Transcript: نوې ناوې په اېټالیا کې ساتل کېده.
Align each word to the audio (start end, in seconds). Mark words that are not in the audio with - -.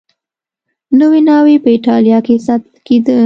نوې 0.99 1.19
ناوې 1.27 1.55
په 1.63 1.69
اېټالیا 1.75 2.17
کې 2.25 2.35
ساتل 2.45 2.75
کېده. 2.85 3.17